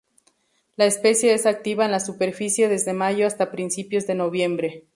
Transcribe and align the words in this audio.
La 0.77 0.85
especie 0.87 1.31
es 1.31 1.45
activa 1.45 1.85
en 1.85 1.91
la 1.91 1.99
superficie 1.99 2.67
desde 2.67 2.91
mayo 2.91 3.27
hasta 3.27 3.51
principios 3.51 4.07
de 4.07 4.15
noviembre. 4.15 4.85